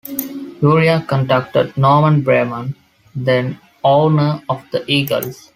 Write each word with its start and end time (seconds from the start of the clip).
Lurie 0.61 1.07
contacted 1.07 1.77
Norman 1.77 2.23
Braman, 2.23 2.73
then-owner 3.15 4.41
of 4.49 4.63
the 4.71 4.83
Eagles. 4.91 5.47